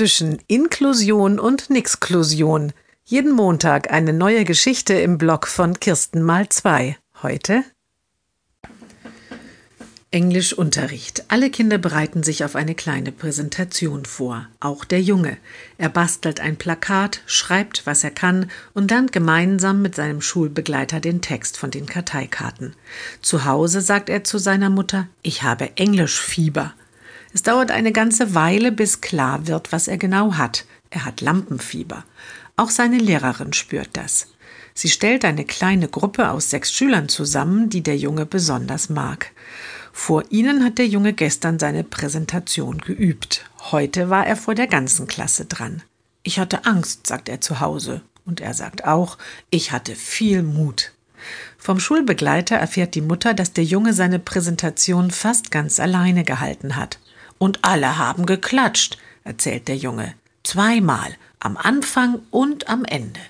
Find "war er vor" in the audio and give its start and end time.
44.10-44.54